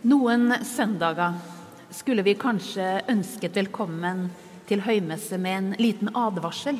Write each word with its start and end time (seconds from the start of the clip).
Noen 0.00 0.48
søndager 0.64 1.34
skulle 1.92 2.22
vi 2.24 2.32
kanskje 2.40 3.02
ønsket 3.12 3.58
velkommen 3.58 4.30
til 4.64 4.80
høymesse 4.80 5.36
med 5.36 5.58
en 5.58 5.68
liten 5.76 6.08
advarsel. 6.16 6.78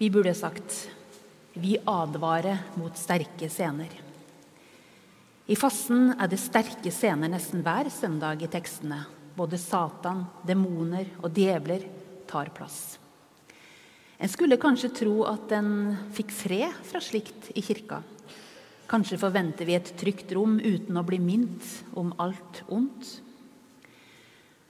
Vi 0.00 0.08
burde 0.08 0.32
sagt 0.32 0.86
vi 1.52 1.74
advarer 1.84 2.62
mot 2.80 2.96
sterke 2.96 3.50
scener. 3.52 3.92
I 5.52 5.56
fasten 5.60 6.14
er 6.14 6.32
det 6.32 6.40
sterke 6.40 6.88
scener 6.88 7.28
nesten 7.28 7.60
hver 7.66 7.92
søndag 7.92 8.40
i 8.40 8.48
tekstene. 8.56 9.02
Både 9.36 9.60
Satan, 9.60 10.24
demoner 10.48 11.12
og 11.20 11.36
djevler 11.36 11.84
tar 12.30 12.48
plass. 12.56 12.96
En 14.16 14.32
skulle 14.32 14.56
kanskje 14.56 14.94
tro 15.04 15.26
at 15.28 15.52
en 15.60 15.92
fikk 16.16 16.32
fred 16.32 16.84
fra 16.88 17.04
slikt 17.04 17.52
i 17.52 17.60
kirka. 17.60 18.00
Kanskje 18.88 19.18
forventer 19.20 19.68
vi 19.68 19.76
et 19.76 19.90
trygt 20.00 20.30
rom 20.32 20.56
uten 20.56 20.96
å 20.96 21.04
bli 21.04 21.18
minnet 21.20 21.96
om 21.98 22.14
alt 22.16 22.62
ondt. 22.72 23.18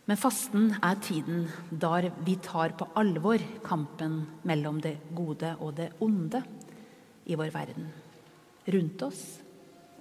Men 0.09 0.19
fasten 0.19 0.73
er 0.83 0.97
tiden 1.05 1.45
da 1.71 2.01
vi 2.25 2.35
tar 2.43 2.73
på 2.75 2.89
alvor 2.99 3.43
kampen 3.63 4.23
mellom 4.49 4.81
det 4.83 4.97
gode 5.15 5.53
og 5.61 5.77
det 5.77 5.91
onde 6.03 6.41
i 7.29 7.37
vår 7.39 7.53
verden. 7.55 7.91
Rundt 8.73 9.05
oss 9.07 9.21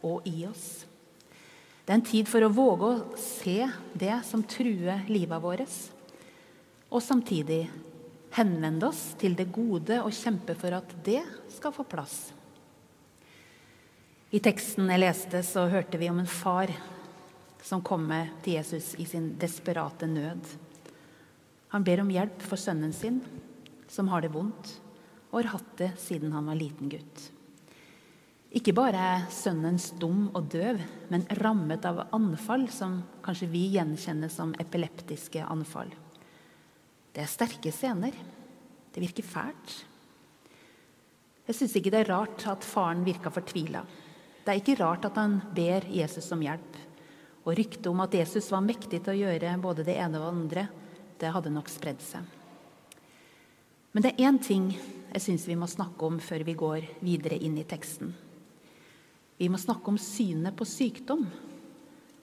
og 0.08 0.26
i 0.26 0.48
oss. 0.48 0.86
Det 1.84 1.94
er 1.94 2.00
en 2.00 2.08
tid 2.08 2.32
for 2.32 2.44
å 2.44 2.52
våge 2.52 2.90
å 2.90 3.20
se 3.22 3.60
det 3.94 4.16
som 4.28 4.42
truer 4.48 5.06
livet 5.12 5.44
vårt, 5.44 5.76
og 6.88 7.04
samtidig 7.04 7.62
henvende 8.36 8.90
oss 8.90 9.12
til 9.20 9.38
det 9.38 9.50
gode 9.54 10.02
og 10.02 10.16
kjempe 10.16 10.56
for 10.58 10.76
at 10.80 10.98
det 11.06 11.22
skal 11.54 11.76
få 11.76 11.86
plass. 11.88 12.32
I 14.28 14.42
teksten 14.44 14.90
jeg 14.92 15.00
leste, 15.00 15.40
så 15.40 15.70
hørte 15.72 15.96
vi 15.96 16.10
om 16.12 16.18
en 16.20 16.28
far 16.28 16.68
som 17.64 17.80
kommer 17.80 18.28
til 18.44 18.58
Jesus 18.58 18.90
i 19.00 19.06
sin 19.08 19.30
desperate 19.40 20.08
nød. 20.08 20.50
Han 21.72 21.84
ber 21.88 22.02
om 22.04 22.10
hjelp 22.12 22.42
for 22.44 22.60
sønnen 22.60 22.92
sin, 22.92 23.22
som 23.88 24.10
har 24.12 24.26
det 24.26 24.34
vondt, 24.34 24.74
og 25.32 25.38
har 25.40 25.54
hatt 25.54 25.70
det 25.80 25.94
siden 26.04 26.34
han 26.36 26.50
var 26.52 26.60
liten 26.60 26.92
gutt. 26.92 27.22
Ikke 28.52 28.74
bare 28.76 29.04
er 29.14 29.24
sønnen 29.32 29.80
stum 29.80 30.26
og 30.36 30.50
døv, 30.52 30.82
men 31.08 31.24
rammet 31.40 31.88
av 31.88 32.02
anfall 32.16 32.66
som 32.72 32.98
kanskje 33.24 33.48
vi 33.54 33.62
gjenkjenner 33.78 34.32
som 34.32 34.52
epileptiske 34.60 35.46
anfall. 35.48 35.94
Det 37.16 37.24
er 37.24 37.32
sterke 37.32 37.72
scener. 37.72 38.12
Det 38.92 39.04
virker 39.04 39.24
fælt. 39.24 39.78
Jeg 41.48 41.60
syns 41.62 41.78
ikke 41.80 41.96
det 41.96 42.04
er 42.04 42.12
rart 42.12 42.44
at 42.52 42.68
faren 42.68 43.08
virka 43.08 43.32
fortvila. 43.32 43.86
Det 44.48 44.54
er 44.54 44.62
ikke 44.62 44.78
rart 44.80 45.04
at 45.04 45.18
han 45.20 45.42
ber 45.52 45.84
Jesus 45.92 46.30
om 46.32 46.40
hjelp. 46.40 46.76
Og 47.44 47.56
ryktet 47.58 47.88
om 47.92 48.00
at 48.00 48.14
Jesus 48.16 48.46
var 48.48 48.62
mektig 48.64 49.02
til 49.04 49.12
å 49.12 49.22
gjøre 49.26 49.58
både 49.60 49.84
det 49.84 49.98
ene 50.00 50.22
og 50.22 50.24
det 50.24 50.30
andre, 50.30 50.62
det 51.20 51.32
hadde 51.36 51.52
nok 51.52 51.68
spredd 51.68 52.00
seg. 52.00 52.24
Men 53.92 54.06
det 54.06 54.14
er 54.14 54.30
én 54.30 54.38
ting 54.40 54.70
jeg 54.72 55.24
syns 55.26 55.48
vi 55.50 55.58
må 55.60 55.68
snakke 55.68 56.08
om 56.08 56.22
før 56.24 56.46
vi 56.48 56.56
går 56.56 56.88
videre 57.04 57.36
inn 57.44 57.58
i 57.60 57.66
teksten. 57.68 58.14
Vi 59.36 59.50
må 59.52 59.60
snakke 59.60 59.92
om 59.92 60.00
synet 60.00 60.56
på 60.56 60.64
sykdom, 60.64 61.26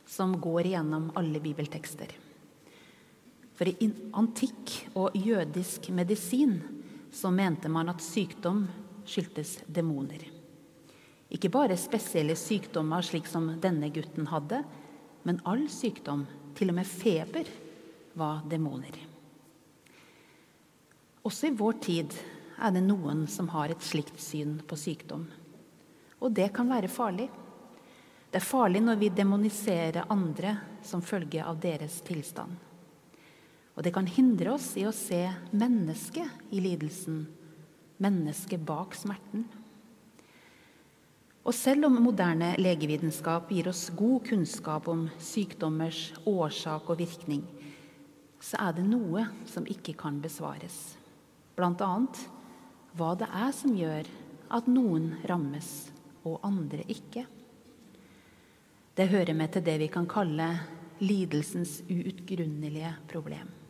som 0.09 0.33
går 0.41 0.71
igjennom 0.71 1.11
alle 1.21 1.43
bibeltekster. 1.45 2.09
For 3.53 3.69
i 3.69 3.91
antikk 4.17 4.73
og 4.97 5.13
jødisk 5.13 5.91
medisin 5.93 6.57
så 7.13 7.29
mente 7.29 7.69
man 7.69 7.93
at 7.93 8.01
sykdom 8.01 8.65
skyldtes 9.05 9.59
demoner. 9.69 10.34
Ikke 11.35 11.51
bare 11.51 11.77
spesielle 11.79 12.37
sykdommer 12.39 13.03
slik 13.03 13.27
som 13.27 13.49
denne 13.63 13.91
gutten 13.95 14.29
hadde, 14.31 14.63
men 15.27 15.41
all 15.49 15.67
sykdom, 15.73 16.27
til 16.55 16.71
og 16.71 16.77
med 16.79 16.87
feber, 16.87 17.49
var 18.15 18.45
demoner. 18.47 18.95
Også 21.27 21.49
i 21.49 21.57
vår 21.57 21.81
tid 21.83 22.15
er 22.63 22.75
det 22.77 22.85
noen 22.85 23.25
som 23.27 23.49
har 23.51 23.73
et 23.73 23.83
slikt 23.83 24.21
syn 24.23 24.61
på 24.69 24.79
sykdom. 24.79 25.25
Og 26.23 26.31
det 26.37 26.53
kan 26.55 26.71
være 26.71 26.93
farlig. 26.93 27.27
Det 28.31 28.39
er 28.39 28.47
farlig 28.47 28.85
når 28.85 29.01
vi 29.01 29.11
demoniserer 29.15 30.07
andre 30.13 30.55
som 30.87 31.03
følge 31.03 31.43
av 31.43 31.59
deres 31.63 31.99
tilstand. 32.07 32.55
Og 33.75 33.83
det 33.83 33.91
kan 33.97 34.07
hindre 34.07 34.55
oss 34.55 34.71
i 34.79 34.87
å 34.87 34.95
se 34.95 35.25
mennesket 35.51 36.55
i 36.55 36.63
lidelsen, 36.63 37.25
mennesket 37.99 38.63
bak 38.63 38.95
smerten. 38.95 39.49
Og 41.45 41.53
selv 41.53 41.91
om 41.91 41.99
moderne 42.01 42.55
legevitenskap 42.57 43.51
gir 43.53 43.69
oss 43.69 43.91
god 43.93 44.23
kunnskap 44.31 44.87
om 44.89 45.07
sykdommers 45.21 46.15
årsak 46.25 46.89
og 46.89 47.03
virkning, 47.03 47.43
så 48.41 48.61
er 48.65 48.79
det 48.79 48.85
noe 48.89 49.27
som 49.49 49.67
ikke 49.69 49.93
kan 50.01 50.23
besvares. 50.25 50.97
Bl.a. 51.57 51.91
hva 52.97 53.11
det 53.21 53.29
er 53.29 53.53
som 53.57 53.77
gjør 53.77 54.09
at 54.57 54.71
noen 54.73 55.11
rammes 55.29 55.69
og 56.25 56.41
andre 56.49 56.87
ikke. 56.89 57.27
Det 58.97 59.11
hører 59.11 59.37
med 59.37 59.53
til 59.53 59.67
det 59.67 59.77
vi 59.83 59.91
kan 59.93 60.09
kalle 60.09 60.49
lidelsens 61.05 61.83
uutgrunnelige 61.91 62.95
problem. 63.11 63.64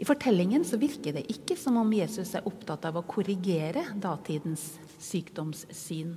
I 0.00 0.04
fortellingen 0.04 0.64
så 0.64 0.78
virker 0.80 1.12
det 1.12 1.26
ikke 1.28 1.58
som 1.60 1.76
om 1.76 1.90
Jesus 1.92 2.30
er 2.32 2.46
opptatt 2.48 2.86
av 2.88 2.96
å 2.96 3.04
korrigere 3.04 3.82
datidens 4.00 4.62
sykdomssyn. 4.96 6.14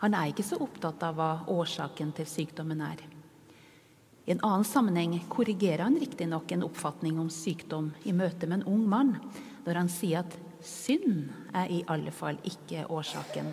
Han 0.00 0.16
er 0.16 0.30
ikke 0.30 0.46
så 0.48 0.56
opptatt 0.64 1.04
av 1.04 1.18
hva 1.18 1.26
årsaken 1.52 2.14
til 2.16 2.28
sykdommen 2.30 2.80
er. 2.86 3.02
I 4.24 4.32
en 4.32 4.40
annen 4.48 4.64
sammenheng 4.64 5.18
korrigerer 5.28 5.84
han 5.84 6.00
riktignok 6.00 6.56
en 6.56 6.64
oppfatning 6.70 7.20
om 7.20 7.28
sykdom 7.28 7.92
i 8.08 8.16
møte 8.16 8.48
med 8.48 8.62
en 8.62 8.72
ung 8.72 8.88
mann, 8.88 9.14
når 9.68 9.82
han 9.82 9.92
sier 9.92 10.24
at 10.24 10.40
synd 10.64 11.28
er 11.52 11.68
i 11.68 11.84
alle 11.84 12.16
fall 12.16 12.40
ikke 12.48 12.88
årsaken. 12.88 13.52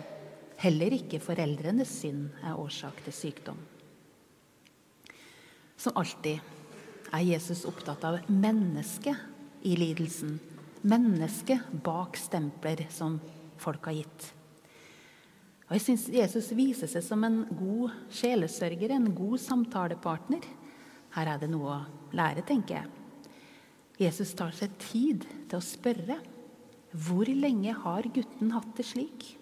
Heller 0.56 0.96
ikke 1.02 1.20
foreldrenes 1.20 1.92
synd 2.00 2.30
er 2.40 2.56
årsak 2.56 3.04
til 3.04 3.20
sykdom. 3.20 3.60
Som 5.76 6.00
alltid 6.00 6.40
er 7.12 7.28
Jesus 7.28 7.66
opptatt 7.68 8.08
av 8.08 8.22
mennesket 8.32 9.35
i 9.66 9.74
lidelsen. 9.78 10.38
Mennesket 10.86 11.72
bak 11.84 12.16
stempler 12.20 12.84
som 12.94 13.18
folk 13.58 13.88
har 13.90 13.98
gitt. 13.98 14.28
Og 15.66 15.74
Jeg 15.74 15.82
syns 15.82 16.04
Jesus 16.14 16.52
viser 16.54 16.90
seg 16.90 17.02
som 17.02 17.24
en 17.26 17.40
god 17.50 17.94
sjelesørger, 18.14 18.94
en 18.94 19.10
god 19.16 19.40
samtalepartner. 19.42 20.46
Her 21.16 21.32
er 21.32 21.42
det 21.42 21.50
noe 21.50 21.72
å 21.72 22.14
lære, 22.14 22.46
tenker 22.46 22.78
jeg. 22.78 22.92
Jesus 24.06 24.34
tar 24.36 24.54
seg 24.54 24.76
tid 24.78 25.26
til 25.48 25.58
å 25.58 25.64
spørre 25.64 26.20
hvor 26.96 27.26
lenge 27.26 27.74
har 27.74 28.06
gutten 28.14 28.54
hatt 28.54 28.70
det 28.78 28.86
slik? 28.86 29.32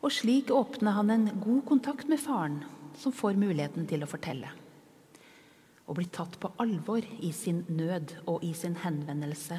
Og 0.00 0.14
slik 0.14 0.52
åpner 0.54 0.94
han 0.96 1.10
en 1.12 1.28
god 1.42 1.64
kontakt 1.68 2.08
med 2.08 2.22
faren, 2.22 2.62
som 2.96 3.12
får 3.12 3.36
muligheten 3.40 3.88
til 3.90 4.04
å 4.04 4.08
fortelle. 4.08 4.59
Å 5.90 5.94
bli 5.96 6.06
tatt 6.14 6.36
på 6.38 6.52
alvor 6.62 7.02
i 7.18 7.32
sin 7.34 7.64
nød 7.66 8.12
og 8.30 8.44
i 8.46 8.52
sin 8.54 8.76
henvendelse 8.78 9.56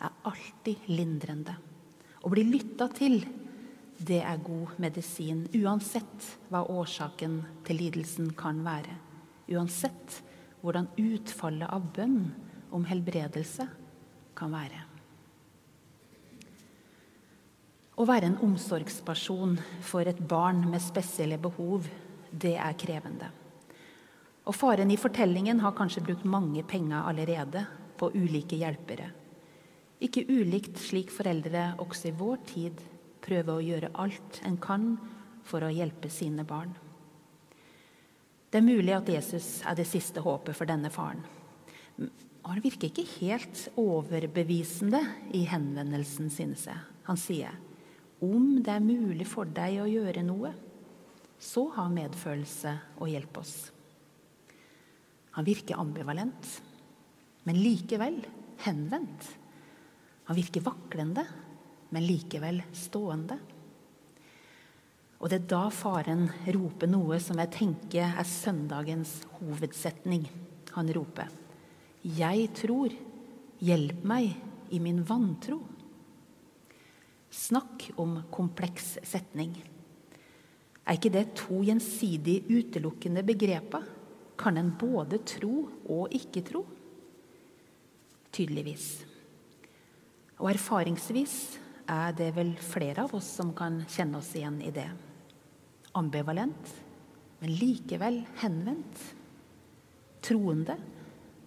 er 0.00 0.18
alltid 0.28 0.90
lindrende. 0.92 1.54
Å 2.20 2.28
bli 2.28 2.44
lytta 2.44 2.90
til, 2.92 3.22
det 3.96 4.20
er 4.20 4.42
god 4.44 4.76
medisin, 4.80 5.46
uansett 5.56 6.28
hva 6.52 6.66
årsaken 6.68 7.40
til 7.64 7.80
lidelsen 7.80 8.28
kan 8.36 8.60
være. 8.64 8.92
Uansett 9.56 10.20
hvordan 10.60 10.90
utfallet 11.00 11.72
av 11.72 11.88
bønn 11.96 12.22
om 12.76 12.84
helbredelse 12.84 13.64
kan 14.36 14.52
være. 14.52 14.84
Å 18.00 18.04
være 18.08 18.30
en 18.30 18.40
omsorgsperson 18.44 19.58
for 19.84 20.08
et 20.08 20.20
barn 20.28 20.62
med 20.68 20.80
spesielle 20.84 21.40
behov, 21.40 21.88
det 22.32 22.56
er 22.60 22.76
krevende. 22.80 23.28
Og 24.48 24.56
faren 24.56 24.90
i 24.90 24.98
fortellingen 25.00 25.60
har 25.60 25.76
kanskje 25.76 26.04
brukt 26.06 26.24
mange 26.24 26.62
penger 26.66 27.04
allerede 27.08 27.66
på 28.00 28.10
ulike 28.16 28.56
hjelpere. 28.60 29.10
Ikke 30.00 30.24
ulikt 30.30 30.78
slik 30.80 31.10
foreldre 31.12 31.74
også 31.82 32.08
i 32.08 32.16
vår 32.16 32.38
tid 32.48 32.80
prøver 33.20 33.52
å 33.52 33.64
gjøre 33.64 33.90
alt 34.00 34.40
en 34.48 34.56
kan 34.60 34.94
for 35.44 35.64
å 35.64 35.72
hjelpe 35.72 36.08
sine 36.12 36.46
barn. 36.48 36.72
Det 38.50 38.58
er 38.58 38.66
mulig 38.66 38.94
at 38.96 39.10
Jesus 39.12 39.60
er 39.68 39.76
det 39.78 39.86
siste 39.86 40.22
håpet 40.24 40.56
for 40.56 40.66
denne 40.66 40.90
faren. 40.90 41.20
Han 42.48 42.62
virker 42.64 42.88
ikke 42.88 43.04
helt 43.20 43.66
overbevisende 43.78 45.02
i 45.36 45.44
henvendelsen, 45.46 46.30
synes 46.32 46.64
jeg. 46.66 46.80
Han 47.06 47.20
sier 47.20 47.58
om 48.20 48.58
det 48.60 48.72
er 48.74 48.84
mulig 48.84 49.26
for 49.28 49.48
deg 49.48 49.78
å 49.80 49.88
gjøre 49.88 50.24
noe, 50.26 50.50
så 51.40 51.68
ha 51.76 51.86
medfølelse 51.92 52.74
og 53.00 53.08
hjelp 53.08 53.38
oss. 53.40 53.54
Han 55.36 55.46
virker 55.46 55.78
ambivalent, 55.78 56.48
men 57.46 57.60
likevel 57.62 58.18
henvendt. 58.64 59.28
Han 60.30 60.36
virker 60.36 60.64
vaklende, 60.66 61.24
men 61.90 62.06
likevel 62.06 62.62
stående. 62.76 63.38
Og 65.20 65.28
det 65.28 65.42
er 65.42 65.48
da 65.52 65.64
faren 65.74 66.28
roper 66.54 66.88
noe 66.88 67.18
som 67.20 67.40
jeg 67.42 67.52
tenker 67.52 68.14
er 68.14 68.26
søndagens 68.26 69.20
hovedsetning. 69.38 70.24
Han 70.72 70.92
roper, 70.94 71.28
'Jeg 72.02 72.54
tror, 72.54 72.88
hjelp 73.60 74.04
meg 74.04 74.36
i 74.70 74.78
min 74.78 75.04
vantro'. 75.04 75.60
Snakk 77.30 77.90
om 77.98 78.22
kompleks 78.30 78.98
setning. 79.02 79.54
Er 80.86 80.96
ikke 80.96 81.12
det 81.12 81.34
to 81.34 81.60
gjensidig 81.62 82.46
utelukkende 82.48 83.22
begreper? 83.22 83.99
Kan 84.40 84.56
en 84.56 84.72
både 84.80 85.20
tro 85.28 85.66
og 85.92 86.14
ikke 86.16 86.42
tro? 86.48 86.64
Tydeligvis. 88.32 88.88
Og 90.40 90.48
erfaringsvis 90.54 91.36
er 91.90 92.14
det 92.16 92.30
vel 92.36 92.54
flere 92.64 93.04
av 93.04 93.14
oss 93.18 93.28
som 93.36 93.52
kan 93.56 93.82
kjenne 93.90 94.20
oss 94.22 94.32
igjen 94.38 94.60
i 94.64 94.72
det 94.72 94.88
ambivalent, 95.98 96.74
men 97.40 97.56
likevel 97.58 98.22
henvendt. 98.42 99.00
Troende 100.20 100.76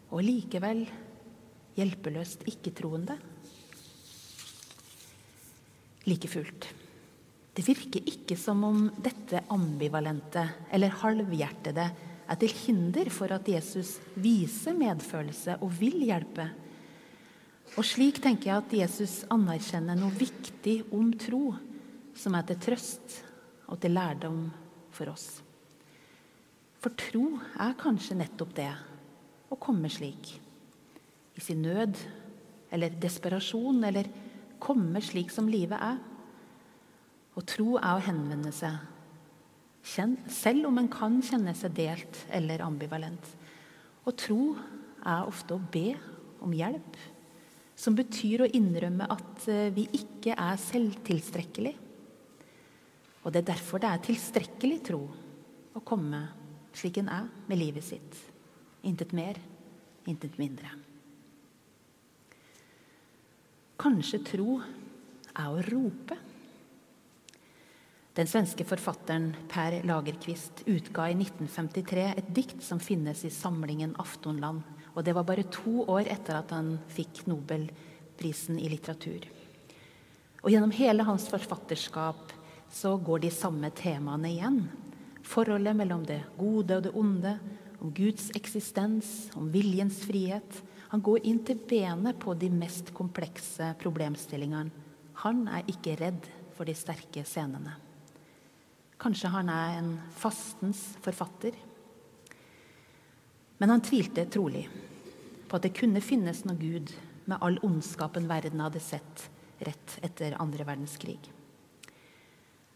og 0.10 0.24
likevel 0.26 0.82
hjelpeløst 1.78 2.46
ikke-troende. 2.50 3.18
Like 6.10 6.30
fullt. 6.30 6.68
Det 7.54 7.64
virker 7.68 8.10
ikke 8.10 8.36
som 8.40 8.64
om 8.66 8.88
dette 9.06 9.44
ambivalente 9.54 10.48
eller 10.74 10.98
halvhjertede 11.04 11.86
er 12.34 12.40
til 12.42 12.54
hinder 12.66 13.10
for 13.14 13.32
at 13.36 13.48
Jesus 13.50 13.98
viser 14.20 14.76
medfølelse 14.78 15.60
og 15.62 15.72
vil 15.80 16.02
hjelpe. 16.08 16.48
Og 17.78 17.86
slik 17.88 18.20
tenker 18.22 18.50
jeg 18.50 18.60
at 18.62 18.76
Jesus 18.84 19.14
anerkjenner 19.34 19.98
noe 19.98 20.14
viktig 20.14 20.82
om 20.94 21.12
tro, 21.18 21.56
som 22.14 22.36
er 22.38 22.46
til 22.50 22.60
trøst 22.62 23.20
og 23.70 23.80
til 23.82 23.96
lærdom 23.96 24.46
for 24.94 25.14
oss. 25.14 25.28
For 26.84 26.94
tro 27.00 27.38
er 27.64 27.78
kanskje 27.80 28.18
nettopp 28.20 28.58
det 28.58 28.72
å 29.54 29.58
komme 29.62 29.90
slik. 29.90 30.34
I 31.34 31.42
sin 31.42 31.64
nød 31.64 31.98
eller 32.74 32.98
desperasjon 33.02 33.86
eller 33.88 34.10
komme 34.62 35.02
slik 35.02 35.32
som 35.34 35.50
livet 35.50 35.80
er. 35.80 36.02
Og 37.34 37.46
tro 37.50 37.78
er 37.80 37.96
å 37.96 38.04
henvende 38.04 38.52
seg, 38.54 38.76
selv 39.84 40.70
om 40.70 40.78
en 40.80 40.90
kan 40.92 41.20
kjenne 41.24 41.54
seg 41.58 41.76
delt 41.76 42.22
eller 42.32 42.64
ambivalent. 42.64 43.26
Og 44.08 44.16
tro 44.20 44.54
er 45.04 45.28
ofte 45.28 45.56
å 45.56 45.64
be 45.72 45.94
om 46.44 46.54
hjelp, 46.56 46.98
som 47.76 47.96
betyr 47.98 48.44
å 48.44 48.52
innrømme 48.56 49.08
at 49.12 49.48
eh, 49.52 49.72
vi 49.76 49.88
ikke 49.98 50.36
er 50.38 50.60
selvtilstrekkelig. 50.62 51.74
og 53.24 53.32
det 53.32 53.42
er 53.42 53.52
derfor 53.54 53.80
det 53.80 53.90
er 53.90 54.04
tilstrekkelig 54.04 54.80
tro 54.84 55.02
å 55.74 55.82
komme 55.84 56.22
slik 56.76 57.00
en 57.00 57.10
er 57.10 57.30
med 57.48 57.58
livet 57.58 57.86
sitt. 57.86 58.18
Intet 58.84 59.14
mer, 59.14 59.38
intet 60.06 60.38
mindre. 60.38 60.70
Kanskje 63.80 64.20
tro 64.28 64.60
er 65.34 65.48
å 65.50 65.64
rope. 65.72 66.18
Den 68.14 68.28
svenske 68.30 68.62
forfatteren 68.70 69.32
Per 69.50 69.80
Lagerkvist 69.90 70.68
utga 70.70 71.08
i 71.10 71.16
1953 71.18 72.04
et 72.12 72.28
dikt 72.36 72.60
som 72.62 72.78
finnes 72.78 73.24
i 73.26 73.32
samlingen 73.34 73.96
Aftonland. 73.98 74.62
Og 74.94 75.02
det 75.02 75.16
var 75.18 75.26
bare 75.26 75.48
to 75.50 75.82
år 75.90 76.06
etter 76.14 76.38
at 76.38 76.52
han 76.54 76.76
fikk 76.94 77.24
Nobelprisen 77.26 78.60
i 78.62 78.68
litteratur. 78.70 79.26
Og 80.44 80.52
gjennom 80.54 80.74
hele 80.78 81.06
hans 81.08 81.26
forfatterskap 81.32 82.36
så 82.74 82.92
går 83.02 83.24
de 83.24 83.32
samme 83.34 83.72
temaene 83.74 84.30
igjen. 84.30 84.60
Forholdet 85.26 85.80
mellom 85.80 86.04
det 86.06 86.20
gode 86.38 86.78
og 86.78 86.86
det 86.86 86.92
onde, 86.94 87.32
om 87.82 87.90
Guds 87.98 88.28
eksistens, 88.38 89.32
om 89.34 89.48
viljens 89.50 90.04
frihet. 90.06 90.60
Han 90.92 91.02
går 91.02 91.26
inn 91.26 91.40
til 91.48 91.58
benet 91.58 92.22
på 92.22 92.38
de 92.38 92.52
mest 92.54 92.94
komplekse 92.94 93.72
problemstillingene. 93.82 94.70
Han 95.26 95.48
er 95.50 95.66
ikke 95.74 95.98
redd 95.98 96.30
for 96.54 96.70
de 96.70 96.78
sterke 96.78 97.26
scenene. 97.26 97.74
Kanskje 99.04 99.34
han 99.34 99.50
er 99.52 99.78
en 99.82 99.94
fastens 100.16 100.94
forfatter. 101.04 101.58
Men 103.60 103.74
han 103.74 103.84
tvilte 103.84 104.24
trolig 104.32 104.64
på 105.50 105.58
at 105.60 105.66
det 105.66 105.74
kunne 105.76 106.04
finnes 106.04 106.46
noen 106.48 106.62
Gud 106.62 106.94
med 107.28 107.44
all 107.44 107.58
ondskapen 107.64 108.30
verden 108.32 108.64
hadde 108.64 108.80
sett 108.84 109.26
rett 109.64 109.98
etter 110.04 110.38
andre 110.40 110.66
verdenskrig. 110.68 111.20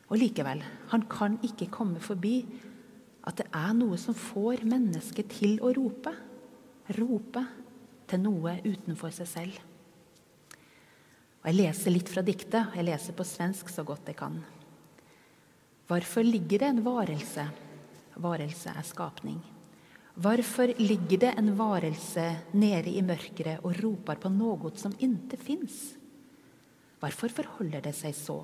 Og 0.08 0.20
likevel, 0.20 0.62
han 0.92 1.06
kan 1.12 1.40
ikke 1.44 1.70
komme 1.72 2.04
forbi 2.04 2.42
at 3.28 3.40
det 3.40 3.48
er 3.56 3.74
noe 3.76 3.98
som 4.00 4.16
får 4.16 4.64
mennesket 4.68 5.32
til 5.36 5.58
å 5.64 5.74
rope. 5.76 6.14
Rope 6.96 7.44
til 8.08 8.24
noe 8.24 8.60
utenfor 8.64 9.16
seg 9.16 9.32
selv. 9.32 9.58
Og 11.42 11.50
Jeg 11.52 11.60
leser 11.60 11.96
litt 11.96 12.12
fra 12.12 12.24
diktet. 12.24 12.76
Jeg 12.76 12.88
leser 12.88 13.16
på 13.16 13.28
svensk 13.28 13.72
så 13.72 13.84
godt 13.88 14.08
jeg 14.12 14.20
kan. 14.20 14.40
Hvorfor 15.88 16.24
ligger 16.24 16.60
det 16.60 16.68
en 16.68 16.84
varelse? 16.84 17.46
Varelse 18.20 18.74
er 18.76 18.84
skapning. 18.84 19.40
Hvorfor 20.18 20.74
ligger 20.82 21.22
det 21.22 21.34
en 21.38 21.54
varelse 21.56 22.26
nede 22.54 22.92
i 22.92 23.04
mørket 23.06 23.62
og 23.62 23.78
roper 23.80 24.20
på 24.20 24.32
noe 24.34 24.72
som 24.76 24.96
ikke 25.00 25.38
fins? 25.40 25.78
Hvorfor 27.00 27.30
forholder 27.30 27.86
det 27.86 27.94
seg 27.96 28.16
så? 28.18 28.42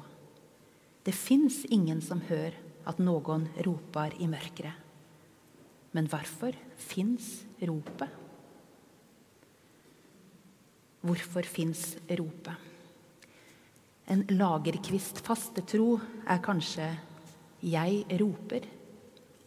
Det 1.04 1.12
fins 1.18 1.64
ingen 1.74 2.00
som 2.06 2.22
hører 2.30 2.56
at 2.88 3.00
noen 3.04 3.50
roper 3.66 4.14
i 4.22 4.28
mørket. 4.30 4.72
Men 5.92 6.08
hvorfor 6.08 6.56
fins 6.80 7.42
ropet? 7.60 8.20
Hvorfor 11.04 11.44
fins 11.44 11.98
ropet? 12.08 12.70
En 14.14 14.24
lagerkvist 14.32 15.20
fastetro 15.26 15.98
er 16.30 16.40
kanskje 16.44 16.88
'jeg 17.64 18.06
roper, 18.20 18.68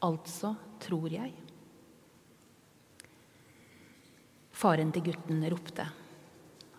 altså 0.01 0.57
tror 0.81 1.09
jeg'. 1.11 1.33
Faren 4.57 4.93
til 4.93 5.03
gutten 5.03 5.45
ropte. 5.53 5.87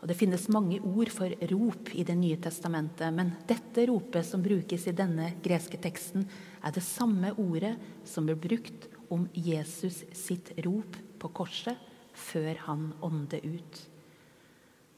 Og 0.02 0.08
Det 0.08 0.18
finnes 0.18 0.50
mange 0.50 0.80
ord 0.82 1.10
for 1.10 1.30
rop 1.52 1.90
i 1.94 2.04
Det 2.04 2.18
nye 2.18 2.38
testamentet, 2.38 3.14
men 3.14 3.36
dette 3.48 3.86
ropet 3.90 4.26
som 4.26 4.44
brukes 4.44 4.88
i 4.88 4.92
denne 4.92 5.36
greske 5.44 5.78
teksten, 5.78 6.28
er 6.64 6.72
det 6.72 6.84
samme 6.84 7.34
ordet 7.38 7.78
som 8.04 8.26
ble 8.26 8.36
brukt 8.36 8.88
om 9.10 9.28
Jesus 9.34 10.04
sitt 10.14 10.52
rop 10.66 10.98
på 11.20 11.30
korset 11.34 11.78
før 12.14 12.58
han 12.68 12.94
åndet 13.02 13.46
ut. 13.46 13.82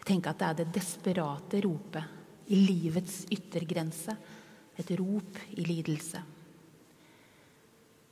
Tenk 0.06 0.28
at 0.28 0.40
det 0.40 0.48
er 0.48 0.60
det 0.60 0.74
desperate 0.74 1.62
ropet 1.62 2.50
i 2.50 2.56
livets 2.56 3.26
yttergrense. 3.30 4.16
Et 4.80 4.92
rop 5.00 5.40
i 5.58 5.66
lidelse. 5.68 6.22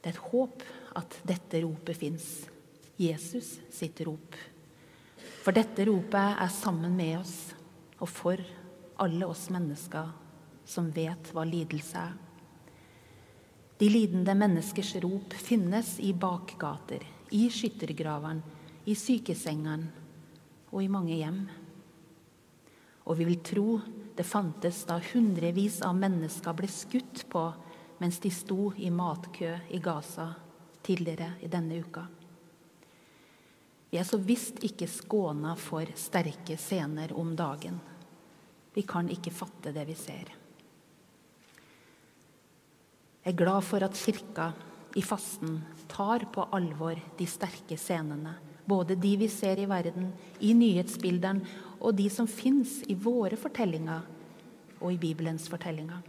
Det 0.02 0.12
er 0.12 0.16
et 0.16 0.30
håp 0.32 0.64
at 1.00 1.18
dette 1.28 1.64
ropet 1.64 1.98
fins. 1.98 2.28
Jesus 2.98 3.58
sitt 3.74 4.02
rop. 4.08 4.36
For 5.44 5.56
dette 5.56 5.86
ropet 5.88 6.42
er 6.44 6.52
sammen 6.52 6.96
med 6.98 7.20
oss 7.22 7.36
og 7.98 8.10
for 8.12 8.42
alle 9.02 9.28
oss 9.30 9.48
mennesker 9.54 10.10
som 10.68 10.90
vet 10.94 11.32
hva 11.34 11.46
lidelse 11.48 12.02
er. 12.02 12.16
De 13.78 13.90
lidende 13.94 14.34
menneskers 14.34 14.96
rop 15.04 15.36
finnes 15.38 16.00
i 16.02 16.10
bakgater, 16.18 17.04
i 17.30 17.46
skyttergravene, 17.54 18.56
i 18.88 18.96
sykesengene 18.98 19.92
og 20.72 20.82
i 20.82 20.90
mange 20.92 21.18
hjem. 21.20 21.42
Og 23.08 23.20
vi 23.20 23.28
vil 23.28 23.42
tro 23.46 23.68
det 24.18 24.26
fantes 24.26 24.84
da 24.90 24.98
hundrevis 25.14 25.82
av 25.86 25.96
mennesker 25.96 26.56
ble 26.58 26.68
skutt 26.72 27.28
på 27.30 27.44
mens 28.02 28.18
de 28.20 28.32
sto 28.34 28.72
i 28.78 28.90
matkø 28.90 29.52
i 29.70 29.80
Gaza 29.82 30.32
tidligere 30.82 31.36
i 31.46 31.50
denne 31.52 31.78
uka. 31.78 32.06
Vi 33.90 34.00
er 34.02 34.08
så 34.08 34.18
visst 34.18 34.64
ikke 34.66 34.90
skåna 34.90 35.54
for 35.60 35.86
sterke 35.96 36.58
scener 36.58 37.14
om 37.14 37.36
dagen. 37.38 37.78
Vi 38.74 38.84
kan 38.90 39.10
ikke 39.10 39.34
fatte 39.34 39.72
det 39.76 39.86
vi 39.88 39.96
ser. 39.98 40.34
Jeg 43.22 43.34
er 43.36 43.38
glad 43.38 43.64
for 43.70 43.86
at 43.86 43.98
Kirka 43.98 44.52
i 44.98 45.06
fasten 45.06 45.62
tar 45.92 46.26
på 46.34 46.50
alvor 46.58 46.98
de 47.18 47.30
sterke 47.30 47.78
scenene. 47.78 48.34
Både 48.68 48.98
de 49.00 49.14
vi 49.22 49.30
ser 49.32 49.60
i 49.62 49.70
verden, 49.70 50.10
i 50.44 50.54
nyhetsbildene, 50.58 51.46
og 51.80 51.96
de 51.98 52.10
som 52.10 52.28
fins 52.28 52.82
i 52.90 52.96
våre 52.96 53.38
fortellinger 53.40 54.06
og 54.80 54.92
i 54.94 55.00
Bibelens 55.02 55.48
fortellinger. 55.50 56.04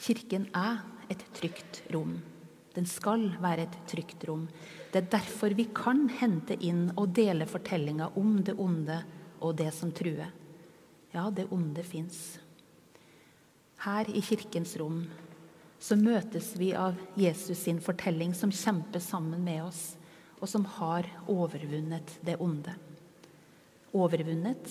Kirken 0.00 0.48
er 0.54 0.82
et 1.10 1.22
trygt 1.36 1.82
rom. 1.94 2.16
Den 2.74 2.86
skal 2.90 3.28
være 3.42 3.68
et 3.68 3.76
trygt 3.90 4.24
rom. 4.28 4.48
Det 4.92 5.02
er 5.02 5.10
derfor 5.12 5.54
vi 5.54 5.68
kan 5.74 6.08
hente 6.20 6.56
inn 6.58 6.88
og 6.96 7.12
dele 7.14 7.46
fortellinga 7.46 8.10
om 8.18 8.40
det 8.42 8.56
onde 8.58 8.98
og 9.40 9.54
det 9.58 9.70
som 9.74 9.92
truer. 9.94 10.32
Ja, 11.14 11.28
det 11.30 11.46
onde 11.54 11.84
fins. 11.86 12.38
Her 13.84 14.08
i 14.10 14.22
kirkens 14.24 14.74
rom 14.80 15.04
så 15.78 15.96
møtes 16.00 16.54
vi 16.56 16.72
av 16.74 16.96
Jesus 17.20 17.66
sin 17.66 17.80
fortelling, 17.84 18.32
som 18.34 18.50
kjemper 18.50 19.02
sammen 19.04 19.44
med 19.44 19.66
oss, 19.66 19.82
og 20.40 20.48
som 20.48 20.64
har 20.78 21.06
overvunnet 21.28 22.16
det 22.24 22.38
onde. 22.40 22.72
Overvunnet 23.94 24.70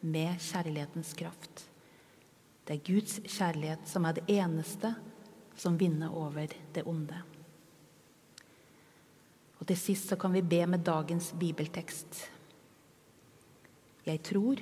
med 0.00 0.40
kjærlighetens 0.40 1.12
kraft. 1.18 1.66
Det 2.66 2.78
er 2.78 2.86
Guds 2.86 3.18
kjærlighet 3.22 3.84
som 3.86 4.06
er 4.08 4.16
det 4.16 4.24
eneste 4.32 4.94
som 5.56 5.76
vinner 5.78 6.14
over 6.14 6.50
det 6.72 6.84
onde. 6.88 7.18
Og 9.60 9.66
Til 9.68 9.78
sist 9.78 10.10
så 10.10 10.16
kan 10.20 10.32
vi 10.34 10.44
be 10.44 10.62
med 10.66 10.84
dagens 10.84 11.32
bibeltekst. 11.36 12.26
Jeg 14.06 14.22
tror. 14.22 14.60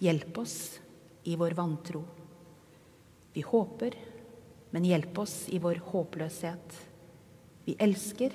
Hjelp 0.00 0.38
oss 0.40 0.80
i 1.28 1.34
vår 1.36 1.52
vantro. 1.52 2.00
Vi 3.34 3.42
håper, 3.44 3.96
men 4.72 4.86
hjelp 4.88 5.18
oss 5.20 5.34
i 5.52 5.58
vår 5.60 5.82
håpløshet. 5.90 6.78
Vi 7.66 7.74
elsker, 7.78 8.32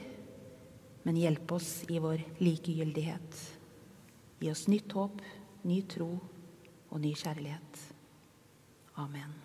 men 1.04 1.18
hjelp 1.18 1.56
oss 1.58 1.72
i 1.90 1.98
vår 2.00 2.22
likegyldighet. 2.38 3.40
Gi 4.46 4.52
oss 4.52 4.68
nytt 4.70 4.94
håp, 4.94 5.24
ny 5.66 5.80
tro 5.90 6.12
og 6.94 7.00
ny 7.02 7.16
kjærlighet. 7.18 7.80
Amen. 9.02 9.45